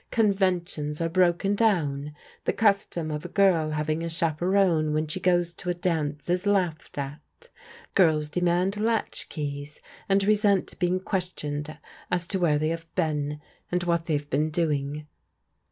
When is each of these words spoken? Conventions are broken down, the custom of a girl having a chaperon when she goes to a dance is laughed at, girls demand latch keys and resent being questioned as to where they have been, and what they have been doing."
Conventions 0.09 0.99
are 0.99 1.09
broken 1.09 1.53
down, 1.53 2.15
the 2.45 2.53
custom 2.53 3.11
of 3.11 3.23
a 3.23 3.27
girl 3.29 3.69
having 3.69 4.01
a 4.03 4.09
chaperon 4.09 4.93
when 4.93 5.05
she 5.05 5.19
goes 5.19 5.53
to 5.53 5.69
a 5.69 5.75
dance 5.75 6.27
is 6.27 6.47
laughed 6.47 6.97
at, 6.97 7.49
girls 7.93 8.31
demand 8.31 8.77
latch 8.79 9.29
keys 9.29 9.79
and 10.09 10.23
resent 10.23 10.79
being 10.79 10.99
questioned 10.99 11.77
as 12.09 12.25
to 12.25 12.39
where 12.39 12.57
they 12.57 12.69
have 12.69 12.87
been, 12.95 13.39
and 13.71 13.83
what 13.83 14.07
they 14.07 14.13
have 14.13 14.27
been 14.31 14.49
doing." 14.49 15.05